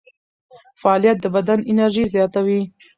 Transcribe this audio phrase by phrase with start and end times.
[0.81, 2.61] فعالیت د بدن انرژي زیاتوي.